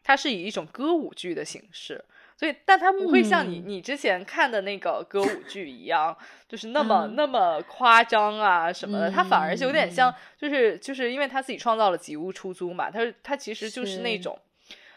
[0.03, 2.05] 它是以一种歌舞剧的形式。
[2.39, 6.15] 所以，但它不会像你你之前看的那个歌舞剧一样，
[6.47, 9.09] 就是那么那么夸张啊什么的。
[9.09, 14.39] 它反而是有点像，就是就是因为他自己创造了吉屋出租嘛，他他其实就是那种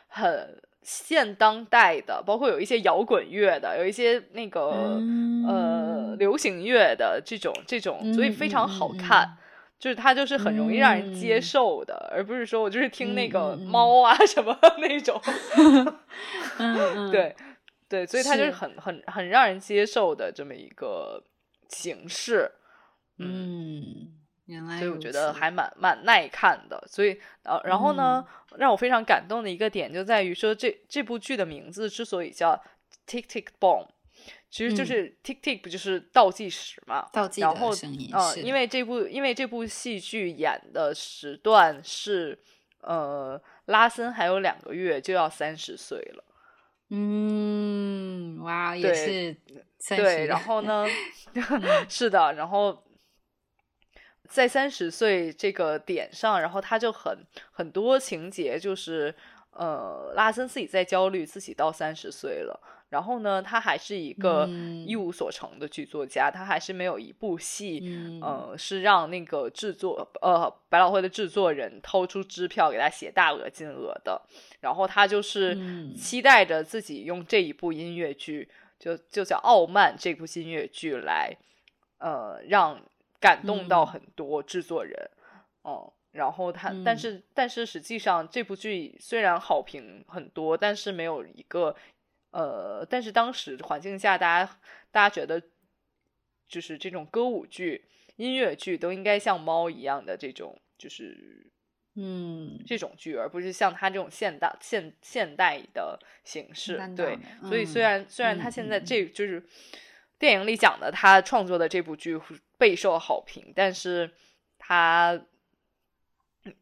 [0.09, 5.01] 很现当代的，包括有一些摇滚乐的，有一些那个
[5.47, 9.37] 呃流行乐的这种这种，所以非常好看。
[9.79, 15.19] 就是它就是很容易让人接受的，而不是说我就是听那个猫啊什么那种。
[16.59, 17.35] 嗯， 对
[17.89, 18.51] 对，所以它就是。
[18.51, 21.25] 很很很让人接受的这么一个
[21.71, 22.53] 形式。
[23.17, 24.20] 嗯，
[24.51, 26.83] 原来，所以我觉得还蛮蛮耐看的。
[26.87, 28.27] 所以呃，然后呢，
[28.57, 32.53] 让我非常感动的一个点就在于说，这这部剧的名字之所以叫
[33.07, 33.87] 《Tick Tick Boom》。
[34.51, 37.09] 其实就是 tick tick 不就是倒计时嘛？
[37.13, 42.37] 倒计然后嗯，因为这部因为这部戏剧演的时段是
[42.81, 46.25] 呃，拉森还有两个月就要三十岁了。
[46.89, 49.37] 嗯，哇，也是
[49.97, 50.27] 对。
[50.27, 50.85] 然后呢，
[51.89, 52.83] 是的，然后
[54.31, 57.19] 在三十岁这个点上，然后他就很
[57.51, 59.15] 很多情节就是
[59.51, 62.59] 呃，拉森自己在焦虑自己到三十岁了。
[62.91, 64.49] 然后呢，他还是一个
[64.85, 67.81] 一无所成的剧作家，他还是没有一部戏，
[68.21, 74.21] 呃，是让那个制作呃百老汇的制作人掏出支票给他写大额金额的。
[74.59, 75.57] 然后他就是
[75.95, 81.33] 期待着自己用这一部音乐剧，就就叫《傲慢》这部音乐剧来，
[81.99, 82.81] 呃，让
[83.21, 85.11] 感动到很多制作人。
[85.63, 91.77] 哦，然后他，但是但是实际上这部剧虽然好评很多，但是没有一个。
[92.33, 94.61] 呃，但是当时环境下，大家
[94.93, 95.43] 大家觉得，
[96.47, 101.51] 就是这种歌舞剧、音乐剧都应该像猫一样的这种，就是
[101.97, 106.81] 嗯，这种剧，而不是像他这种现代现现代的形式。
[106.97, 109.43] 对，所以虽然虽然他现在这就是
[110.21, 112.21] 电影里讲的，他创作的这部剧
[112.57, 114.13] 备受好评，但是
[114.59, 115.21] 他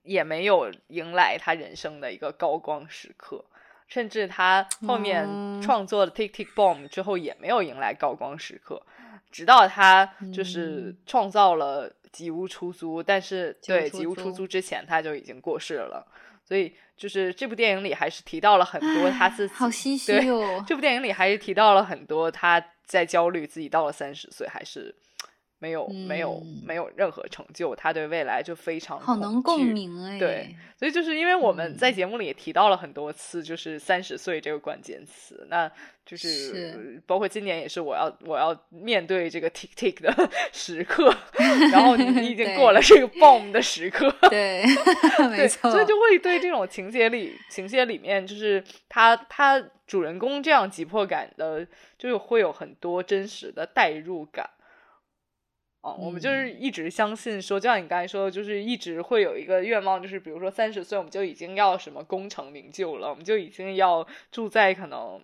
[0.02, 3.44] 也没有迎来他人生的一个高光时刻。
[3.88, 5.26] 甚至他后面
[5.62, 8.82] 创作的《Tick Tick Boom》之后也没有迎来高光时刻，
[9.30, 16.06] 直到他就是创造了《吉屋出租》，但是对《吉屋出租》之前他就已经过世了，
[16.44, 19.54] 所以就是这部电影里还是提到了很多他自己。
[19.54, 20.62] 好唏嘘哦！
[20.66, 24.94] 这部电影里还是提到了很多他在焦虑自己到了三十岁还是。
[25.60, 30.18] 没有，没有，没有任何成就，他对未来就非常好能共鸣哎。
[30.18, 35.70] 对，所以就是因为我们在节目里也提到了很多次，就是三十岁这个关键词，那
[36.06, 41.12] 就是包括今年也是我要我要面对这个 tick tick 的 时刻，
[41.72, 44.62] 然后你已经过了这个 boom 的时刻，对，
[45.30, 51.66] 没错，所以就会对这种情节里情节里面，就是他他主人公这样急迫感的，
[51.98, 54.48] 就是会有很多真实的代入感。
[55.80, 65.20] 哦，我们就是一直相信说，就像你刚才说的，就是一直会有一个愿望，就是比如说三十岁我们就已经要什么功成名就了，我们就已经要住在可能。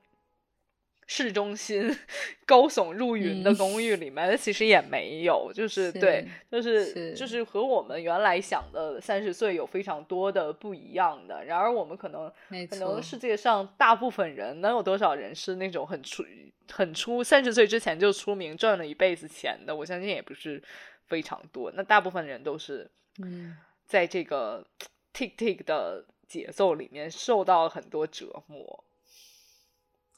[1.07, 1.95] 市中心
[2.47, 11.45] 高耸入云的公寓里面，其实也没有，就是对，就是就是和我们原来想的三十岁有非常多的不一样的。
[11.45, 12.33] 然而，我们可能
[12.71, 16.25] 可能世界上大部分人，能有多少人是那种很出
[16.71, 19.75] 很出三十岁之前就出名赚了一辈子钱的？
[19.75, 20.63] 我相信也不是
[21.07, 21.73] 非常多。
[21.75, 22.91] 那大部分人都是
[23.23, 24.67] 嗯，在这个
[25.15, 28.84] tick tick 的节奏里面受到很多折磨。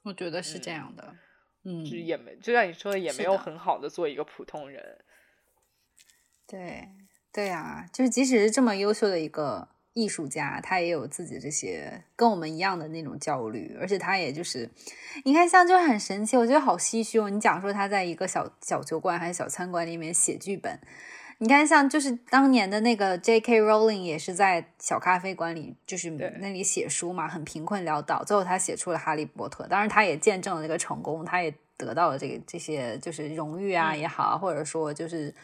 [0.06, 1.16] 我觉得是这样的，
[1.64, 5.04] 嗯，就也没，就像你说的，也没有很好的做一个普通人。
[6.46, 6.88] 对，
[7.32, 14.70] 对啊，就是即使是这么优秀的一个艺术家，他也有自己这些跟我们一样的那种焦虑，而且他也就是，
[15.24, 17.28] 你看，像就很神奇，我觉得好唏嘘哦。
[17.28, 20.78] 你讲说他在一个小小酒馆还是小餐馆里面写剧本。
[21.38, 23.60] 你看，像就是当年的那个 J.K.
[23.60, 35.34] Rowling 也是在小咖啡馆里，就是那里写书嘛，很贫困潦倒，最后他写出了《哈利波特》，当然他也见证了这个成功，他也得到了这个这些就是荣誉啊也好，或者说就是。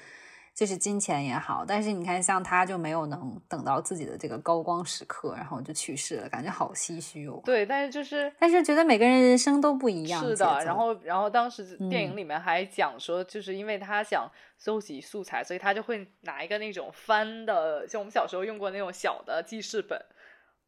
[0.55, 7.41] 就是金钱也好，但是你看，像他就没有能等到自己的这个高光时刻，然后就去世了，感觉好唏嘘哦。
[7.43, 10.23] 对，但是就是，但是觉得每个人人生都不一样。
[10.23, 19.99] 是的，然后，然后当时电影里面还讲说，就是因为他想搜集素材，所以他就会拿一个那种翻的，像我们小时候用过那种小的记事本，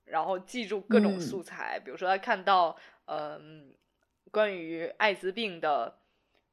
[0.06, 2.74] 然后记住各种素材，比如说他看到
[3.04, 3.74] 嗯
[4.30, 5.98] 关于艾滋病的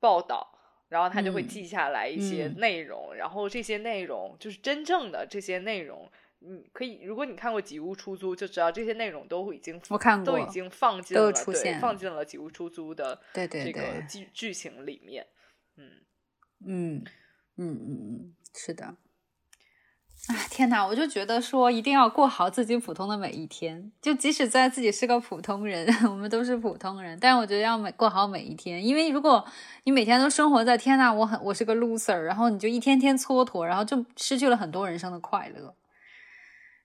[0.01, 0.57] 报道。
[0.91, 15.25] 然后他就会记下来一些内容，然后这些内容就是真正的这些内容，你，可以，如果你看过《几屋出租》，就知道这些内容都已经我看过，都已经放进了，对，放进了《几屋出租》的对对这个剧剧情里面，
[15.77, 15.89] 嗯。
[16.65, 17.03] 嗯
[17.55, 18.97] 嗯嗯嗯，是的。
[20.27, 20.85] 啊天哪！
[20.85, 29.43] 我就觉得说一定要过好自己普通的每一天，就即使在自己是个普通人， 我们都是普通人，但是我觉得要每过好每一天，因为如果
[29.83, 35.73] 你每天都生活在天哪，我很我是个 loser，然后你就一天天蹉跎，然后就失去了很多人生的快乐，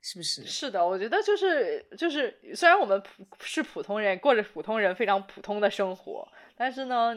[0.00, 0.44] 是不是？
[0.46, 6.26] 是的，我觉得就是就是，虽然我们普是普通人，过着普通人非常普通的生活，
[6.56, 7.14] 但是呢，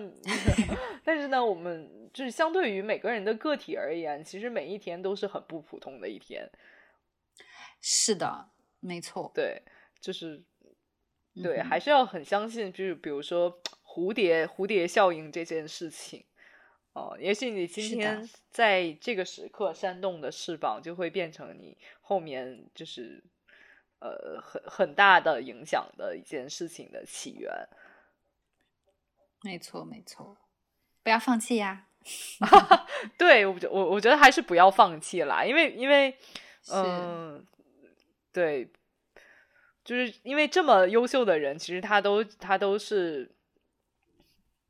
[1.03, 1.97] 但是呢，我们。
[2.11, 6.49] 就是相对于每个人的个体而言，其实每一天都是很不普通的一天。
[7.79, 9.31] 是的，没错。
[9.31, 9.61] 对，
[10.01, 10.43] 就是
[11.35, 16.25] 对，还是要很相信，就是比如说蝴蝶蝴蝶效应这件事情。
[16.93, 23.23] 哦，也许你今天在这个时刻扇动的翅膀，就会变成你后面就是
[23.99, 27.51] 呃很很大的影响的一件事情的起源。
[29.41, 30.37] 没错，没错，
[31.03, 31.85] 不要放弃呀！
[33.17, 36.17] 对我，我我觉得还是不要放弃啦，因为因为
[36.71, 37.45] 嗯，
[38.31, 38.69] 对，
[39.83, 43.29] 就是因为这么优秀的人，其实他都他都是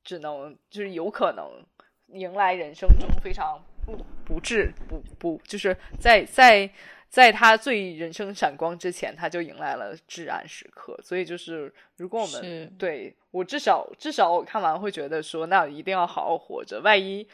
[0.04, 1.66] 只能就是有可能
[2.08, 6.72] 迎来人生中非常不不至不不就是在在。
[7.10, 10.96] 在他最人生闪光之前，他就迎来了至暗时刻。
[11.04, 16.80] 所以就是，如果我们对我至少至少我看完会觉得说，那一定要好好活着。
[16.82, 17.28] 万一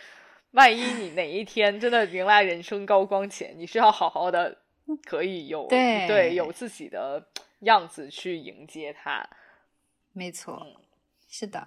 [0.52, 4.60] 万一你哪一天真的迎来人生高光前，你是要好好的，
[5.04, 7.28] 可以有对有自己的
[7.60, 9.28] 样子去迎接他。
[10.14, 10.66] 没错，
[11.28, 11.62] 是的，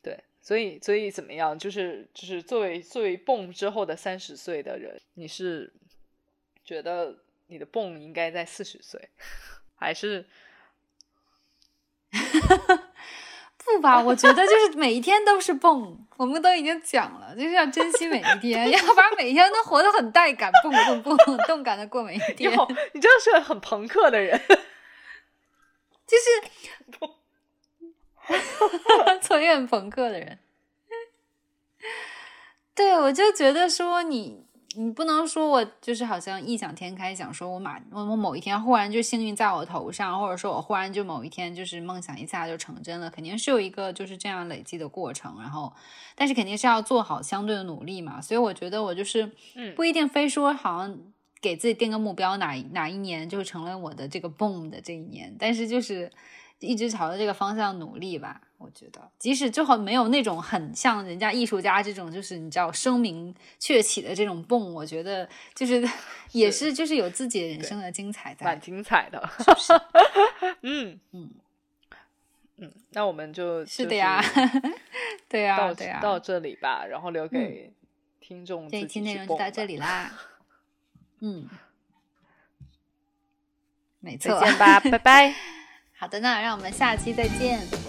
[0.00, 0.22] 对。
[0.40, 1.58] 所以所以怎么样？
[1.58, 5.72] 就是就是作为作为蹦之后的三十岁的人，你是。
[6.68, 7.16] 觉得
[7.46, 9.08] 你的蹦应该在四十岁，
[9.74, 10.28] 还是
[13.56, 14.02] 不吧？
[14.02, 20.70] 我觉得就是每一天都是蹦，我们都已经讲了，就是要珍惜每一天， 要不然每天都活得很带感，蹦
[21.02, 22.52] 蹦蹦， 动感的过每一天。
[22.92, 24.38] 你真的是很朋克的人，
[26.06, 26.22] 就是
[29.22, 30.38] 从业很朋克的人。
[32.74, 34.46] 对，我就觉得说你。
[34.80, 45.34] 你不能说我就是好像异想天开，想说我马我我某一天忽然就幸运在我头上，或者说我忽然就某一天就是梦想一下就成真了，肯定是有一个就是这样累积的过程。
[45.40, 45.72] 然后，
[46.14, 48.22] 但是肯定是要做好相对的努力嘛。
[48.22, 49.28] 所以我觉得我就是
[49.74, 50.96] 不一定非说好像
[51.40, 56.08] 给自己定个目标，哪哪一年就成了我的这个 boom 的这一年，但是就是
[56.60, 58.40] 一直朝着这个方向努力吧。
[58.58, 65.88] 我觉得，即使最后没有那种很像人家艺术家这种，就是你知道声名鹊起的这种蹦，我觉得就是
[66.32, 69.30] 也是就是有自己人生的精彩在，蛮精彩的
[70.62, 71.30] 嗯嗯
[72.56, 74.20] 嗯，那我们就是的呀，
[75.28, 77.72] 对呀，到到这里吧，然后留给
[78.18, 80.12] 听众这一期内容就到这里啦。
[81.20, 81.48] 嗯，
[84.00, 85.34] 没错，再见吧，拜拜。
[86.00, 87.87] 好的，那让我们下期再见。